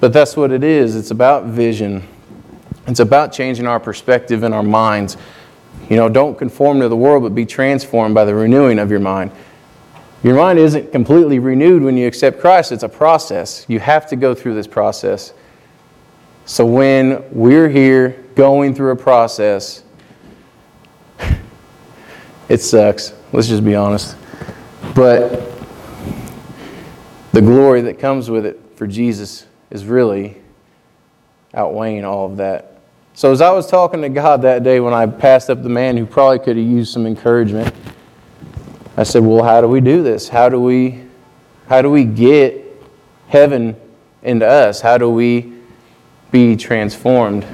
But 0.00 0.14
that's 0.14 0.36
what 0.36 0.50
it 0.50 0.64
is. 0.64 0.96
It's 0.96 1.10
about 1.10 1.44
vision. 1.44 2.02
It's 2.86 3.00
about 3.00 3.32
changing 3.32 3.66
our 3.66 3.78
perspective 3.78 4.42
and 4.42 4.54
our 4.54 4.62
minds. 4.62 5.16
You 5.88 5.96
know, 5.96 6.08
don't 6.08 6.38
conform 6.38 6.80
to 6.80 6.88
the 6.88 6.96
world, 6.96 7.22
but 7.22 7.34
be 7.34 7.44
transformed 7.44 8.14
by 8.14 8.24
the 8.24 8.34
renewing 8.34 8.78
of 8.78 8.90
your 8.90 9.00
mind. 9.00 9.30
Your 10.22 10.36
mind 10.36 10.58
isn't 10.58 10.92
completely 10.92 11.38
renewed 11.38 11.82
when 11.82 11.96
you 11.96 12.06
accept 12.06 12.40
Christ, 12.40 12.72
it's 12.72 12.82
a 12.82 12.88
process. 12.88 13.64
You 13.68 13.80
have 13.80 14.06
to 14.08 14.16
go 14.16 14.34
through 14.34 14.54
this 14.54 14.66
process. 14.66 15.32
So 16.44 16.66
when 16.66 17.24
we're 17.30 17.68
here 17.68 18.24
going 18.34 18.74
through 18.74 18.92
a 18.92 18.96
process, 18.96 19.84
it 22.48 22.58
sucks. 22.58 23.14
Let's 23.32 23.48
just 23.48 23.64
be 23.64 23.74
honest. 23.74 24.16
But 24.94 25.50
the 27.32 27.40
glory 27.40 27.82
that 27.82 27.98
comes 27.98 28.28
with 28.28 28.44
it 28.44 28.60
for 28.74 28.86
Jesus 28.86 29.46
is 29.70 29.84
really 29.84 30.36
outweighing 31.54 32.04
all 32.04 32.26
of 32.26 32.36
that. 32.38 32.80
So, 33.14 33.32
as 33.32 33.40
I 33.40 33.50
was 33.50 33.66
talking 33.66 34.02
to 34.02 34.08
God 34.08 34.42
that 34.42 34.62
day 34.62 34.80
when 34.80 34.94
I 34.94 35.06
passed 35.06 35.50
up 35.50 35.62
the 35.62 35.68
man 35.68 35.96
who 35.96 36.06
probably 36.06 36.38
could 36.38 36.56
have 36.56 36.66
used 36.66 36.92
some 36.92 37.06
encouragement, 37.06 37.74
I 38.96 39.02
said, 39.02 39.24
Well, 39.24 39.42
how 39.42 39.60
do 39.60 39.68
we 39.68 39.80
do 39.80 40.02
this? 40.02 40.28
How 40.28 40.48
do 40.48 40.60
we, 40.60 41.02
how 41.68 41.82
do 41.82 41.90
we 41.90 42.04
get 42.04 42.64
heaven 43.28 43.76
into 44.22 44.46
us? 44.46 44.80
How 44.80 44.98
do 44.98 45.10
we 45.10 45.52
be 46.30 46.56
transformed? 46.56 47.46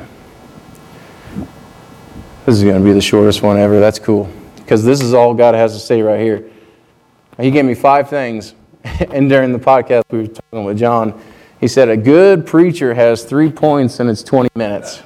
This 2.45 2.57
is 2.57 2.63
going 2.63 2.79
to 2.79 2.85
be 2.85 2.93
the 2.93 3.01
shortest 3.01 3.43
one 3.43 3.57
ever. 3.57 3.81
That's 3.81 3.99
cool. 3.99 4.31
Because 4.57 4.85
this 4.85 5.01
is 5.01 5.15
all 5.15 5.35
God 5.35 5.55
has 5.55 5.73
to 5.73 5.81
say 5.81 6.03
right 6.03 6.21
here. 6.21 6.49
He 7.39 7.51
gave 7.51 7.65
me 7.65 7.75
five 7.75 8.09
things. 8.09 8.55
and 8.85 9.29
during 9.29 9.53
the 9.53 9.59
podcast, 9.59 10.05
we 10.11 10.21
were 10.21 10.27
talking 10.29 10.65
with 10.65 10.79
John. 10.79 11.21
He 11.61 11.69
said, 11.69 11.89
A 11.89 11.97
good 11.97 12.47
preacher 12.47 12.95
has 12.95 13.25
three 13.25 13.51
points 13.51 14.01
and 14.01 14.11
it's 14.11 14.23
20 14.23 14.51
minutes. 14.55 15.03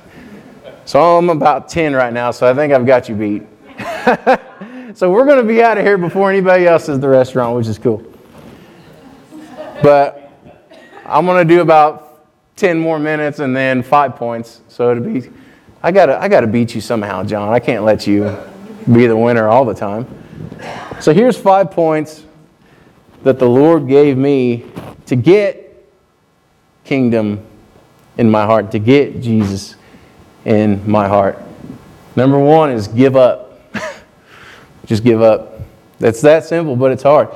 So 0.85 1.19
I'm 1.19 1.31
about 1.31 1.69
10 1.69 1.95
right 1.95 2.13
now, 2.13 2.33
so 2.33 2.51
I 2.51 2.55
think 2.55 2.73
I've 2.73 2.87
got 2.87 3.09
you 3.09 3.15
beat. 3.15 3.43
so 4.97 5.11
we're 5.11 5.25
going 5.25 5.41
to 5.41 5.47
be 5.47 5.63
out 5.63 5.79
of 5.79 5.85
here 5.85 5.97
before 5.97 6.31
anybody 6.31 6.67
else 6.67 6.89
is 6.89 6.99
the 6.99 7.09
restaurant, 7.09 7.57
which 7.57 7.69
is 7.69 7.79
cool. 7.79 8.05
But 9.83 10.33
I'm 11.07 11.27
going 11.27 11.47
to 11.47 11.55
do 11.55 11.61
about 11.61 12.27
10 12.57 12.79
more 12.79 12.99
minutes 12.99 13.39
and 13.39 13.57
then 13.57 13.83
five 13.83 14.17
points. 14.17 14.61
So 14.69 14.91
it'll 14.91 15.05
be, 15.05 15.31
I 15.83 15.93
got 15.93 16.07
to 16.07 16.21
I 16.21 16.29
gotta 16.29 16.47
beat 16.47 16.75
you 16.75 16.81
somehow, 16.81 17.25
John. 17.25 17.49
I 17.49 17.59
can't 17.59 17.85
let 17.85 18.07
you 18.07 18.37
be 18.93 19.07
the 19.07 19.17
winner 19.17 19.49
all 19.49 19.65
the 19.65 19.75
time. 19.75 20.07
So 21.01 21.15
here's 21.15 21.39
five 21.39 21.71
points 21.71 22.25
that 23.23 23.39
the 23.39 23.49
Lord 23.49 23.89
gave 23.89 24.19
me 24.19 24.67
to 25.07 25.17
get 25.17 25.70
kingdom 26.85 27.45
in 28.17 28.31
my 28.31 28.45
heart, 28.45 28.71
to 28.73 28.79
get 28.79 29.21
Jesus 29.21 29.77
in 30.45 30.89
my 30.91 31.09
heart. 31.09 31.39
Number 32.17 32.39
one 32.39 32.71
is 32.71 32.89
give 32.89 33.17
up. 33.17 33.73
Just 34.87 35.05
give 35.05 35.23
up. 35.23 35.61
That's 35.99 36.21
that 36.23 36.45
simple, 36.45 36.77
but 36.77 36.93
it's 36.93 37.03
hard. 37.03 37.29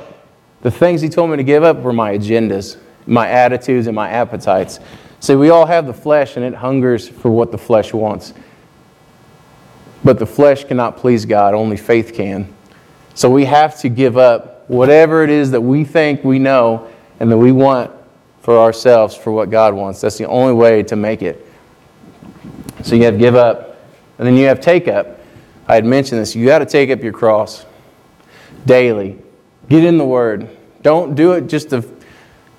The 0.61 0.71
things 0.71 1.01
he 1.01 1.09
told 1.09 1.29
me 1.29 1.37
to 1.37 1.43
give 1.43 1.63
up 1.63 1.77
were 1.77 1.93
my 1.93 2.17
agendas, 2.17 2.77
my 3.05 3.29
attitudes, 3.29 3.87
and 3.87 3.95
my 3.95 4.09
appetites. 4.09 4.79
See, 5.19 5.35
we 5.35 5.49
all 5.49 5.65
have 5.65 5.85
the 5.85 5.93
flesh, 5.93 6.35
and 6.37 6.45
it 6.45 6.53
hungers 6.53 7.07
for 7.07 7.29
what 7.29 7.51
the 7.51 7.57
flesh 7.57 7.93
wants. 7.93 8.33
But 10.03 10.19
the 10.19 10.25
flesh 10.25 10.65
cannot 10.65 10.97
please 10.97 11.25
God, 11.25 11.53
only 11.53 11.77
faith 11.77 12.13
can. 12.13 12.53
So 13.13 13.29
we 13.29 13.45
have 13.45 13.79
to 13.79 13.89
give 13.89 14.17
up 14.17 14.69
whatever 14.69 15.23
it 15.23 15.29
is 15.29 15.51
that 15.51 15.61
we 15.61 15.83
think 15.83 16.23
we 16.23 16.37
know 16.37 16.89
and 17.19 17.31
that 17.31 17.37
we 17.37 17.51
want 17.51 17.91
for 18.45 18.59
ourselves 18.59 19.15
for 19.15 19.31
what 19.31 19.49
God 19.49 19.73
wants. 19.73 19.99
That's 19.99 20.19
the 20.19 20.27
only 20.27 20.53
way 20.53 20.83
to 20.83 20.95
make 20.95 21.23
it. 21.23 21.47
So 22.83 22.93
you 22.93 23.05
have 23.05 23.17
give 23.17 23.33
up, 23.33 23.75
and 24.19 24.27
then 24.27 24.35
you 24.37 24.45
have 24.45 24.61
take 24.61 24.87
up. 24.87 25.19
I 25.67 25.73
had 25.73 25.83
mentioned 25.83 26.21
this. 26.21 26.35
You 26.35 26.45
got 26.45 26.59
to 26.59 26.67
take 26.67 26.91
up 26.91 27.01
your 27.01 27.11
cross 27.11 27.65
daily. 28.67 29.17
Get 29.67 29.83
in 29.83 29.97
the 29.97 30.05
Word. 30.05 30.47
Don't 30.83 31.15
do 31.15 31.31
it 31.31 31.47
just 31.47 31.71
to 31.71 31.83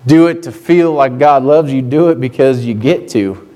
do 0.07 0.27
it 0.27 0.43
to 0.43 0.51
feel 0.51 0.93
like 0.93 1.21
God 1.21 1.45
loves 1.45 1.73
you. 1.73 1.83
Do 1.83 2.09
it 2.09 2.21
because 2.21 2.65
you 2.65 2.75
get 2.75 3.09
to. 3.11 3.49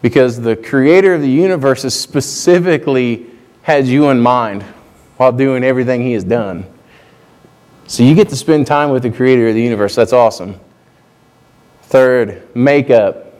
Because 0.00 0.40
the 0.40 0.56
Creator 0.56 1.16
of 1.16 1.20
the 1.20 1.28
universe 1.28 1.82
has 1.82 1.94
specifically 1.94 3.26
had 3.60 3.86
you 3.86 4.08
in 4.08 4.20
mind 4.20 4.62
while 5.18 5.32
doing 5.32 5.62
everything 5.64 6.00
He 6.00 6.14
has 6.14 6.24
done. 6.24 6.64
So 7.88 8.04
you 8.04 8.14
get 8.14 8.30
to 8.30 8.36
spend 8.36 8.66
time 8.66 8.88
with 8.88 9.02
the 9.02 9.10
Creator 9.10 9.48
of 9.48 9.54
the 9.54 9.62
universe. 9.62 9.94
That's 9.94 10.14
awesome. 10.14 10.58
Third, 11.88 12.54
makeup. 12.54 13.32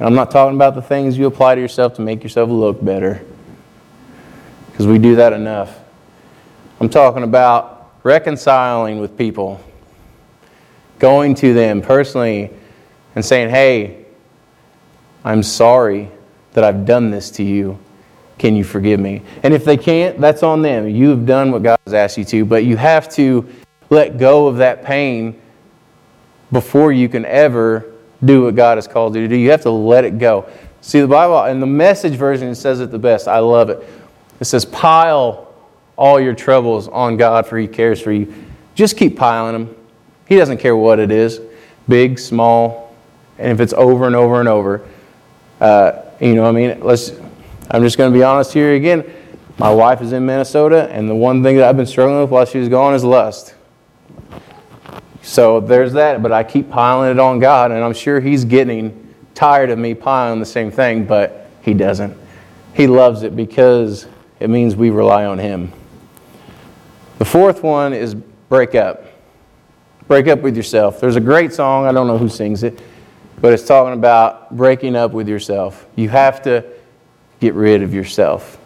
I'm 0.00 0.14
not 0.14 0.30
talking 0.30 0.56
about 0.56 0.74
the 0.74 0.80
things 0.80 1.18
you 1.18 1.26
apply 1.26 1.56
to 1.56 1.60
yourself 1.60 1.92
to 1.96 2.00
make 2.00 2.22
yourself 2.22 2.48
look 2.48 2.82
better, 2.82 3.22
because 4.70 4.86
we 4.86 4.96
do 4.96 5.16
that 5.16 5.34
enough. 5.34 5.78
I'm 6.80 6.88
talking 6.88 7.24
about 7.24 7.92
reconciling 8.04 9.00
with 9.00 9.18
people, 9.18 9.60
going 10.98 11.34
to 11.34 11.52
them 11.52 11.82
personally 11.82 12.50
and 13.14 13.22
saying, 13.22 13.50
Hey, 13.50 14.06
I'm 15.22 15.42
sorry 15.42 16.10
that 16.54 16.64
I've 16.64 16.86
done 16.86 17.10
this 17.10 17.30
to 17.32 17.42
you. 17.42 17.78
Can 18.38 18.56
you 18.56 18.64
forgive 18.64 18.98
me? 18.98 19.20
And 19.42 19.52
if 19.52 19.62
they 19.62 19.76
can't, 19.76 20.18
that's 20.22 20.42
on 20.42 20.62
them. 20.62 20.88
You've 20.88 21.26
done 21.26 21.52
what 21.52 21.62
God 21.62 21.78
has 21.84 21.92
asked 21.92 22.16
you 22.16 22.24
to, 22.24 22.46
but 22.46 22.64
you 22.64 22.78
have 22.78 23.10
to 23.16 23.46
let 23.90 24.16
go 24.16 24.46
of 24.46 24.56
that 24.56 24.82
pain 24.82 25.38
before 26.52 26.92
you 26.92 27.08
can 27.08 27.24
ever 27.24 27.92
do 28.24 28.44
what 28.44 28.54
God 28.54 28.78
has 28.78 28.86
called 28.86 29.14
you 29.14 29.22
to 29.22 29.28
do. 29.28 29.36
You 29.36 29.50
have 29.50 29.62
to 29.62 29.70
let 29.70 30.04
it 30.04 30.18
go. 30.18 30.48
See, 30.80 31.00
the 31.00 31.08
Bible, 31.08 31.44
in 31.44 31.60
the 31.60 31.66
message 31.66 32.14
version, 32.14 32.54
says 32.54 32.80
it 32.80 32.90
the 32.90 32.98
best. 32.98 33.28
I 33.28 33.38
love 33.38 33.70
it. 33.70 33.84
It 34.40 34.44
says, 34.44 34.64
pile 34.64 35.52
all 35.96 36.20
your 36.20 36.34
troubles 36.34 36.88
on 36.88 37.16
God, 37.16 37.46
for 37.46 37.58
He 37.58 37.66
cares 37.66 38.00
for 38.00 38.12
you. 38.12 38.32
Just 38.74 38.96
keep 38.96 39.16
piling 39.16 39.52
them. 39.52 39.76
He 40.28 40.36
doesn't 40.36 40.58
care 40.58 40.76
what 40.76 40.98
it 40.98 41.10
is 41.10 41.40
big, 41.88 42.18
small, 42.18 42.94
and 43.38 43.52
if 43.52 43.60
it's 43.60 43.72
over 43.72 44.06
and 44.06 44.16
over 44.16 44.40
and 44.40 44.48
over. 44.48 44.86
Uh, 45.60 46.02
you 46.20 46.34
know, 46.34 46.44
I 46.44 46.52
mean, 46.52 46.80
let's, 46.80 47.12
I'm 47.70 47.82
just 47.82 47.98
going 47.98 48.12
to 48.12 48.16
be 48.16 48.22
honest 48.22 48.52
here 48.52 48.74
again. 48.74 49.04
My 49.58 49.72
wife 49.72 50.02
is 50.02 50.12
in 50.12 50.26
Minnesota, 50.26 50.88
and 50.90 51.08
the 51.08 51.14
one 51.14 51.42
thing 51.42 51.56
that 51.56 51.68
I've 51.68 51.76
been 51.76 51.86
struggling 51.86 52.20
with 52.20 52.30
while 52.30 52.44
she 52.44 52.58
was 52.58 52.68
gone 52.68 52.94
is 52.94 53.04
lust. 53.04 53.54
So 55.26 55.58
there's 55.58 55.92
that, 55.94 56.22
but 56.22 56.30
I 56.30 56.44
keep 56.44 56.70
piling 56.70 57.10
it 57.10 57.18
on 57.18 57.40
God, 57.40 57.72
and 57.72 57.82
I'm 57.82 57.94
sure 57.94 58.20
He's 58.20 58.44
getting 58.44 59.12
tired 59.34 59.70
of 59.70 59.78
me 59.78 59.92
piling 59.92 60.38
the 60.38 60.46
same 60.46 60.70
thing, 60.70 61.04
but 61.04 61.50
He 61.62 61.74
doesn't. 61.74 62.16
He 62.74 62.86
loves 62.86 63.24
it 63.24 63.34
because 63.34 64.06
it 64.38 64.48
means 64.48 64.76
we 64.76 64.90
rely 64.90 65.24
on 65.24 65.38
Him. 65.38 65.72
The 67.18 67.24
fourth 67.24 67.64
one 67.64 67.92
is 67.92 68.14
break 68.14 68.76
up. 68.76 69.04
Break 70.06 70.28
up 70.28 70.42
with 70.42 70.56
yourself. 70.56 71.00
There's 71.00 71.16
a 71.16 71.20
great 71.20 71.52
song, 71.52 71.86
I 71.86 71.92
don't 71.92 72.06
know 72.06 72.18
who 72.18 72.28
sings 72.28 72.62
it, 72.62 72.78
but 73.40 73.52
it's 73.52 73.66
talking 73.66 73.94
about 73.94 74.56
breaking 74.56 74.94
up 74.94 75.10
with 75.10 75.28
yourself. 75.28 75.88
You 75.96 76.08
have 76.08 76.40
to 76.42 76.64
get 77.40 77.54
rid 77.54 77.82
of 77.82 77.92
yourself. 77.92 78.60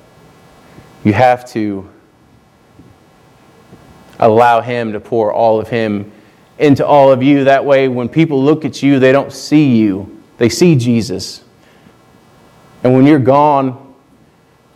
You 1.04 1.14
have 1.14 1.50
to 1.52 1.88
allow 4.18 4.60
Him 4.60 4.92
to 4.92 5.00
pour 5.00 5.32
all 5.32 5.58
of 5.58 5.66
Him 5.66 6.12
into 6.60 6.86
all 6.86 7.10
of 7.10 7.22
you. 7.22 7.44
That 7.44 7.64
way, 7.64 7.88
when 7.88 8.08
people 8.08 8.42
look 8.42 8.64
at 8.64 8.82
you, 8.82 8.98
they 8.98 9.12
don't 9.12 9.32
see 9.32 9.76
you, 9.76 10.22
they 10.38 10.48
see 10.48 10.76
Jesus. 10.76 11.42
And 12.84 12.94
when 12.94 13.06
you're 13.06 13.18
gone, 13.18 13.94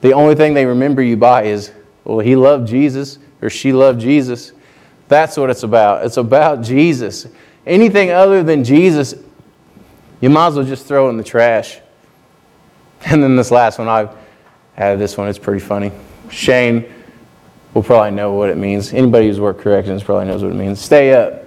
the 0.01 0.13
only 0.13 0.35
thing 0.35 0.55
they 0.55 0.67
remember 0.67 1.03
you 1.03 1.17
by 1.17 1.45
is, 1.45 1.73
well, 2.05 2.19
he 2.19 2.37
loved 2.37 2.69
Jesus 2.69 3.19
or 3.41 3.49
she 3.49 3.73
loved 3.73 4.01
Jesus. 4.01 4.53
That's 5.09 5.37
what 5.37 5.51
it's 5.51 5.63
about. 5.63 6.05
It's 6.05 6.17
about 6.17 6.63
Jesus. 6.63 7.27
Anything 7.67 8.11
other 8.11 8.43
than 8.43 8.65
Jesus, 8.65 9.15
you 10.21 10.31
might 10.31 10.49
as 10.49 10.57
well 10.57 10.65
just 10.65 10.87
throw 10.87 11.09
in 11.11 11.17
the 11.17 11.25
trash. 11.25 11.79
And 13.07 13.23
then 13.23 13.37
this 13.37 13.51
last 13.51 13.79
one, 13.79 13.87
I 13.87 14.09
have 14.77 14.99
this 14.99 15.19
one, 15.19 15.29
it's 15.29 15.39
pretty 15.39 15.61
funny. 15.61 15.93
Shane 16.31 16.87
will 17.75 17.83
probably 17.83 18.13
know 18.13 18.33
what 18.33 18.49
it 18.49 18.57
means. 18.57 18.95
Anybody 18.95 19.27
who's 19.27 19.39
worked 19.39 19.61
corrections 19.61 20.03
probably 20.03 20.27
knows 20.27 20.43
what 20.43 20.53
it 20.53 20.57
means. 20.57 20.81
Stay 20.81 21.13
up. 21.13 21.44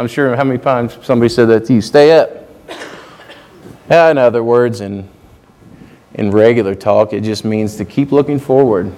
I'm 0.00 0.08
sure 0.08 0.34
how 0.34 0.44
many 0.44 0.58
times 0.58 0.96
somebody 1.02 1.28
said 1.28 1.44
that 1.48 1.66
to 1.66 1.74
you. 1.74 1.82
Stay 1.82 2.12
up. 2.12 2.30
in 3.90 4.16
other 4.16 4.42
words, 4.42 4.80
in, 4.80 5.06
in 6.14 6.30
regular 6.30 6.74
talk, 6.74 7.12
it 7.12 7.20
just 7.20 7.44
means 7.44 7.76
to 7.76 7.84
keep 7.84 8.10
looking 8.10 8.38
forward, 8.38 8.94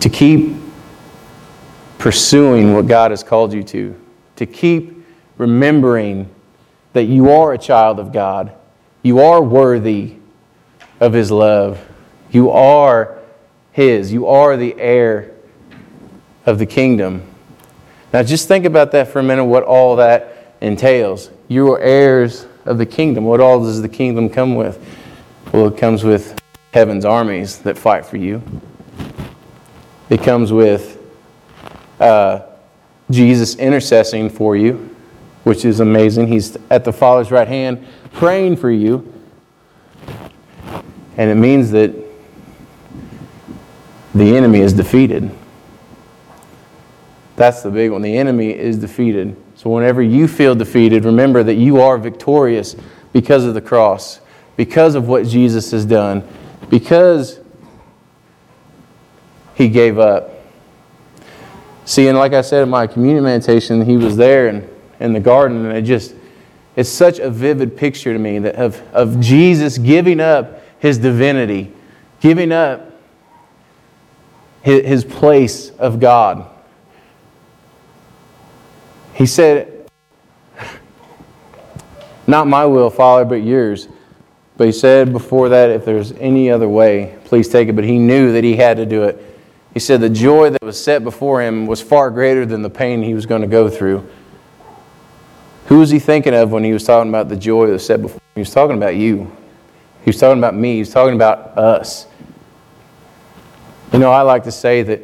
to 0.00 0.10
keep 0.10 0.54
pursuing 1.96 2.74
what 2.74 2.86
God 2.86 3.10
has 3.10 3.22
called 3.22 3.54
you 3.54 3.62
to, 3.62 3.98
to 4.36 4.44
keep 4.44 5.02
remembering 5.38 6.28
that 6.92 7.04
you 7.04 7.30
are 7.30 7.54
a 7.54 7.58
child 7.58 7.98
of 7.98 8.12
God. 8.12 8.52
You 9.02 9.20
are 9.20 9.40
worthy 9.40 10.16
of 11.00 11.14
His 11.14 11.30
love. 11.30 11.80
You 12.30 12.50
are 12.50 13.18
His. 13.72 14.12
You 14.12 14.26
are 14.26 14.58
the 14.58 14.78
heir 14.78 15.32
of 16.44 16.58
the 16.58 16.66
kingdom. 16.66 17.33
Now, 18.14 18.22
just 18.22 18.46
think 18.46 18.64
about 18.64 18.92
that 18.92 19.08
for 19.08 19.18
a 19.18 19.24
minute, 19.24 19.44
what 19.44 19.64
all 19.64 19.96
that 19.96 20.54
entails. 20.60 21.30
You 21.48 21.72
are 21.72 21.80
heirs 21.80 22.46
of 22.64 22.78
the 22.78 22.86
kingdom. 22.86 23.24
What 23.24 23.40
all 23.40 23.58
does 23.58 23.82
the 23.82 23.88
kingdom 23.88 24.30
come 24.30 24.54
with? 24.54 24.80
Well, 25.52 25.66
it 25.66 25.76
comes 25.76 26.04
with 26.04 26.40
heaven's 26.72 27.04
armies 27.04 27.58
that 27.62 27.76
fight 27.76 28.06
for 28.06 28.16
you, 28.16 28.40
it 30.10 30.22
comes 30.22 30.52
with 30.52 31.02
uh, 31.98 32.42
Jesus 33.10 33.56
intercessing 33.56 34.30
for 34.30 34.54
you, 34.54 34.94
which 35.42 35.64
is 35.64 35.80
amazing. 35.80 36.28
He's 36.28 36.56
at 36.70 36.84
the 36.84 36.92
Father's 36.92 37.32
right 37.32 37.48
hand 37.48 37.84
praying 38.12 38.58
for 38.58 38.70
you. 38.70 39.12
And 41.16 41.30
it 41.30 41.34
means 41.34 41.72
that 41.72 41.92
the 44.14 44.36
enemy 44.36 44.60
is 44.60 44.72
defeated. 44.72 45.36
That's 47.36 47.62
the 47.62 47.70
big 47.70 47.90
one. 47.90 48.02
The 48.02 48.16
enemy 48.16 48.50
is 48.50 48.78
defeated. 48.78 49.36
So 49.56 49.70
whenever 49.70 50.02
you 50.02 50.28
feel 50.28 50.54
defeated, 50.54 51.04
remember 51.04 51.42
that 51.42 51.54
you 51.54 51.80
are 51.80 51.98
victorious 51.98 52.76
because 53.12 53.44
of 53.44 53.54
the 53.54 53.60
cross, 53.60 54.20
because 54.56 54.94
of 54.94 55.08
what 55.08 55.26
Jesus 55.26 55.70
has 55.72 55.84
done, 55.84 56.26
because 56.68 57.40
he 59.54 59.68
gave 59.68 59.98
up. 59.98 60.30
See, 61.84 62.08
and 62.08 62.16
like 62.16 62.32
I 62.32 62.40
said 62.40 62.62
in 62.62 62.68
my 62.68 62.86
communion 62.86 63.24
meditation, 63.24 63.84
he 63.84 63.96
was 63.96 64.16
there 64.16 64.48
in, 64.48 64.68
in 65.00 65.12
the 65.12 65.20
garden, 65.20 65.66
and 65.66 65.76
it 65.76 65.82
just, 65.82 66.14
it's 66.76 66.88
such 66.88 67.18
a 67.18 67.30
vivid 67.30 67.76
picture 67.76 68.12
to 68.12 68.18
me 68.18 68.38
that 68.40 68.56
of, 68.56 68.80
of 68.92 69.20
Jesus 69.20 69.78
giving 69.78 70.20
up 70.20 70.62
his 70.78 70.98
divinity, 70.98 71.72
giving 72.20 72.52
up 72.52 72.92
his, 74.62 74.86
his 74.86 75.04
place 75.04 75.70
of 75.70 76.00
God 76.00 76.50
He 79.14 79.26
said, 79.26 79.88
Not 82.26 82.46
my 82.46 82.64
will, 82.66 82.90
Father, 82.90 83.24
but 83.24 83.36
yours. 83.36 83.88
But 84.56 84.66
he 84.66 84.72
said 84.72 85.12
before 85.12 85.48
that, 85.50 85.70
if 85.70 85.84
there's 85.84 86.12
any 86.12 86.50
other 86.50 86.68
way, 86.68 87.18
please 87.24 87.48
take 87.48 87.68
it. 87.68 87.74
But 87.74 87.84
he 87.84 87.98
knew 87.98 88.32
that 88.32 88.44
he 88.44 88.56
had 88.56 88.76
to 88.76 88.86
do 88.86 89.04
it. 89.04 89.20
He 89.72 89.80
said 89.80 90.00
the 90.00 90.08
joy 90.08 90.50
that 90.50 90.62
was 90.62 90.82
set 90.82 91.02
before 91.02 91.42
him 91.42 91.66
was 91.66 91.80
far 91.80 92.10
greater 92.10 92.46
than 92.46 92.62
the 92.62 92.70
pain 92.70 93.02
he 93.02 93.14
was 93.14 93.26
going 93.26 93.42
to 93.42 93.48
go 93.48 93.68
through. 93.68 94.08
Who 95.66 95.78
was 95.78 95.90
he 95.90 95.98
thinking 95.98 96.34
of 96.34 96.52
when 96.52 96.62
he 96.62 96.72
was 96.72 96.84
talking 96.84 97.08
about 97.08 97.28
the 97.28 97.36
joy 97.36 97.66
that 97.66 97.72
was 97.72 97.86
set 97.86 98.00
before 98.00 98.18
him? 98.18 98.34
He 98.36 98.40
was 98.40 98.50
talking 98.50 98.76
about 98.76 98.94
you. 98.94 99.30
He 100.04 100.10
was 100.10 100.18
talking 100.18 100.38
about 100.38 100.54
me. 100.54 100.74
He 100.74 100.78
was 100.80 100.90
talking 100.90 101.14
about 101.14 101.58
us. 101.58 102.06
You 103.92 103.98
know, 103.98 104.12
I 104.12 104.22
like 104.22 104.44
to 104.44 104.52
say 104.52 104.82
that 104.82 105.02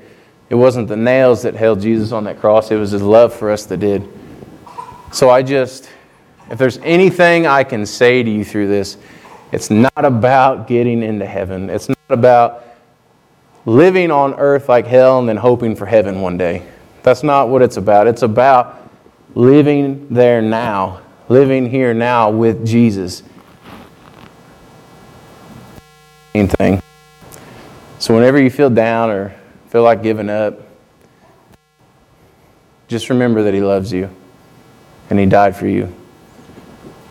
it 0.50 0.56
wasn't 0.56 0.88
the 0.88 0.96
nails 0.96 1.42
that 1.42 1.54
held 1.54 1.80
Jesus 1.80 2.10
on 2.10 2.24
that 2.24 2.40
cross, 2.40 2.70
it 2.70 2.76
was 2.76 2.90
his 2.90 3.02
love 3.02 3.32
for 3.32 3.50
us 3.50 3.64
that 3.66 3.78
did. 3.78 4.06
So 5.12 5.30
I 5.30 5.42
just, 5.42 5.88
if 6.50 6.58
there's 6.58 6.78
anything 6.78 7.46
I 7.46 7.62
can 7.62 7.86
say 7.86 8.22
to 8.22 8.30
you 8.30 8.44
through 8.44 8.66
this, 8.66 8.96
it's 9.52 9.70
not 9.70 10.04
about 10.04 10.66
getting 10.66 11.02
into 11.02 11.24
heaven. 11.24 11.70
It's 11.70 11.88
not 11.88 11.98
about 12.08 12.64
living 13.64 14.10
on 14.10 14.34
earth 14.34 14.68
like 14.68 14.86
hell 14.86 15.20
and 15.20 15.28
then 15.28 15.36
hoping 15.36 15.76
for 15.76 15.86
heaven 15.86 16.20
one 16.20 16.36
day. 16.36 16.66
That's 17.02 17.22
not 17.22 17.48
what 17.48 17.62
it's 17.62 17.76
about. 17.76 18.06
It's 18.06 18.22
about 18.22 18.90
living 19.34 20.08
there 20.08 20.42
now, 20.42 21.00
living 21.28 21.68
here 21.68 21.94
now 21.94 22.30
with 22.30 22.66
Jesus. 22.66 23.22
Main 26.34 26.48
thing. 26.48 26.82
So 27.98 28.14
whenever 28.14 28.40
you 28.40 28.50
feel 28.50 28.70
down 28.70 29.10
or 29.10 29.39
feel 29.70 29.82
like 29.82 30.02
giving 30.02 30.28
up, 30.28 30.60
just 32.88 33.08
remember 33.08 33.44
that 33.44 33.54
He 33.54 33.60
loves 33.60 33.92
you 33.92 34.10
and 35.08 35.18
He 35.18 35.26
died 35.26 35.56
for 35.56 35.66
you. 35.66 35.94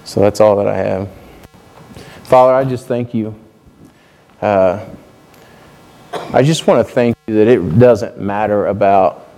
So 0.03 0.19
that's 0.19 0.39
all 0.39 0.55
that 0.57 0.67
I 0.67 0.75
have. 0.75 1.09
Father, 2.23 2.53
I 2.53 2.63
just 2.65 2.85
thank 2.85 3.13
you. 3.13 3.33
Uh, 4.41 4.85
I 6.13 6.43
just 6.43 6.67
want 6.67 6.85
to 6.85 6.93
thank 6.93 7.15
you 7.27 7.35
that 7.35 7.47
it 7.47 7.79
doesn't 7.79 8.19
matter 8.19 8.67
about 8.67 9.29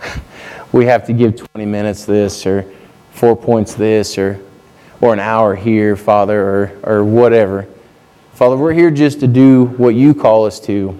we 0.72 0.86
have 0.86 1.06
to 1.06 1.12
give 1.12 1.36
20 1.36 1.66
minutes 1.66 2.04
this 2.04 2.46
or 2.46 2.70
four 3.10 3.36
points 3.36 3.74
this 3.74 4.18
or 4.18 4.40
or 5.00 5.12
an 5.12 5.20
hour 5.20 5.54
here, 5.54 5.94
Father, 5.94 6.40
or, 6.40 6.80
or 6.82 7.04
whatever. 7.04 7.68
Father, 8.32 8.56
we're 8.56 8.72
here 8.72 8.90
just 8.90 9.20
to 9.20 9.26
do 9.26 9.66
what 9.66 9.94
you 9.94 10.14
call 10.14 10.46
us 10.46 10.58
to. 10.60 10.98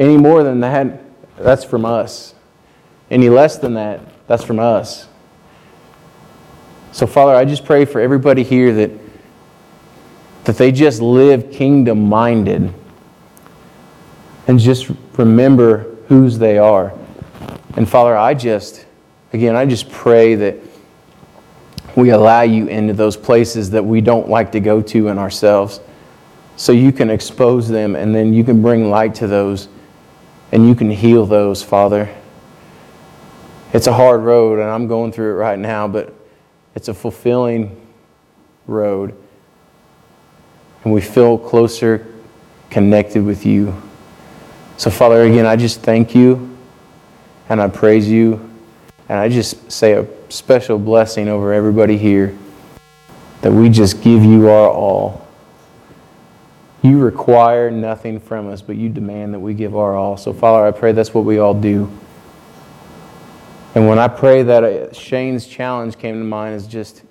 Any 0.00 0.16
more 0.16 0.42
than 0.42 0.60
that, 0.60 1.00
that's 1.36 1.62
from 1.62 1.84
us. 1.84 2.34
Any 3.10 3.28
less 3.28 3.58
than 3.58 3.74
that, 3.74 4.00
that's 4.26 4.42
from 4.42 4.58
us. 4.58 5.06
So, 6.90 7.06
Father, 7.06 7.34
I 7.34 7.44
just 7.44 7.64
pray 7.64 7.84
for 7.84 8.00
everybody 8.00 8.42
here 8.42 8.74
that 8.74 8.90
that 10.44 10.56
they 10.56 10.72
just 10.72 11.00
live 11.00 11.50
kingdom 11.52 12.08
minded 12.08 12.72
and 14.46 14.58
just 14.58 14.90
remember 15.16 15.96
whose 16.08 16.38
they 16.38 16.58
are. 16.58 16.92
And 17.76 17.88
Father, 17.88 18.16
I 18.16 18.34
just, 18.34 18.86
again, 19.32 19.54
I 19.54 19.66
just 19.66 19.90
pray 19.90 20.34
that 20.34 20.56
we 21.94 22.10
allow 22.10 22.42
you 22.42 22.66
into 22.68 22.94
those 22.94 23.16
places 23.16 23.70
that 23.70 23.84
we 23.84 24.00
don't 24.00 24.28
like 24.28 24.50
to 24.52 24.60
go 24.60 24.80
to 24.80 25.08
in 25.08 25.18
ourselves 25.18 25.80
so 26.56 26.72
you 26.72 26.90
can 26.90 27.10
expose 27.10 27.68
them 27.68 27.94
and 27.94 28.14
then 28.14 28.32
you 28.32 28.42
can 28.42 28.62
bring 28.62 28.90
light 28.90 29.14
to 29.16 29.26
those 29.26 29.68
and 30.52 30.68
you 30.68 30.74
can 30.74 30.90
heal 30.90 31.26
those, 31.26 31.62
Father. 31.62 32.14
It's 33.72 33.86
a 33.86 33.92
hard 33.92 34.22
road 34.22 34.58
and 34.58 34.68
I'm 34.68 34.88
going 34.88 35.12
through 35.12 35.32
it 35.32 35.36
right 35.36 35.58
now, 35.58 35.86
but 35.86 36.12
it's 36.74 36.88
a 36.88 36.94
fulfilling 36.94 37.86
road 38.66 39.14
and 40.84 40.92
we 40.92 41.00
feel 41.00 41.38
closer 41.38 42.06
connected 42.70 43.24
with 43.24 43.44
you. 43.44 43.80
So, 44.76 44.90
Father, 44.90 45.22
again, 45.22 45.46
I 45.46 45.56
just 45.56 45.80
thank 45.82 46.14
you 46.14 46.56
and 47.48 47.60
I 47.60 47.68
praise 47.68 48.08
you. 48.08 48.48
And 49.08 49.18
I 49.18 49.28
just 49.28 49.70
say 49.70 49.94
a 49.94 50.06
special 50.30 50.78
blessing 50.78 51.28
over 51.28 51.52
everybody 51.52 51.98
here 51.98 52.36
that 53.42 53.52
we 53.52 53.68
just 53.68 54.02
give 54.02 54.24
you 54.24 54.48
our 54.48 54.70
all. 54.70 55.26
You 56.82 56.98
require 56.98 57.70
nothing 57.70 58.20
from 58.20 58.48
us, 58.48 58.62
but 58.62 58.76
you 58.76 58.88
demand 58.88 59.34
that 59.34 59.40
we 59.40 59.52
give 59.52 59.76
our 59.76 59.96
all. 59.96 60.16
So, 60.16 60.32
Father, 60.32 60.66
I 60.66 60.70
pray 60.70 60.92
that's 60.92 61.12
what 61.12 61.24
we 61.24 61.38
all 61.38 61.54
do. 61.54 61.90
And 63.74 63.86
when 63.86 63.98
I 63.98 64.08
pray 64.08 64.42
that 64.42 64.64
uh, 64.64 64.92
Shane's 64.92 65.46
challenge 65.46 65.98
came 65.98 66.18
to 66.18 66.24
mind 66.24 66.56
is 66.56 66.66
just, 66.66 67.02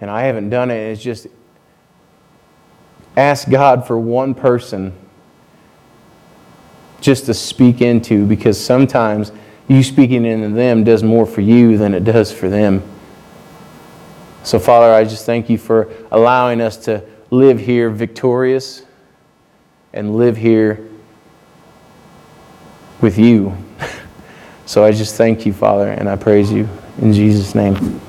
and 0.00 0.10
I 0.10 0.22
haven't 0.22 0.50
done 0.50 0.70
it, 0.70 0.76
it's 0.76 1.02
just 1.02 1.26
ask 3.16 3.50
God 3.50 3.86
for 3.86 3.98
one 3.98 4.34
person 4.34 4.94
just 7.00 7.26
to 7.26 7.34
speak 7.34 7.80
into 7.80 8.24
because 8.24 8.58
sometimes 8.58 9.32
you 9.68 9.82
speaking 9.82 10.24
into 10.24 10.48
them 10.48 10.84
does 10.84 11.02
more 11.02 11.26
for 11.26 11.40
you 11.40 11.76
than 11.76 11.92
it 11.92 12.04
does 12.04 12.32
for 12.32 12.48
them. 12.48 12.82
So, 14.44 14.58
Father, 14.58 14.92
I 14.94 15.04
just 15.04 15.26
thank 15.26 15.50
you 15.50 15.58
for 15.58 15.92
allowing 16.10 16.60
us 16.60 16.76
to 16.84 17.04
live 17.30 17.58
here 17.58 17.90
victorious 17.90 18.82
and 19.92 20.16
live 20.16 20.36
here 20.36 20.88
with 23.00 23.18
you. 23.18 23.56
So 24.64 24.84
I 24.84 24.92
just 24.92 25.16
thank 25.16 25.44
you, 25.44 25.52
Father, 25.52 25.90
and 25.90 26.08
I 26.08 26.16
praise 26.16 26.50
you 26.50 26.66
in 26.98 27.12
Jesus' 27.12 27.54
name. 27.54 28.00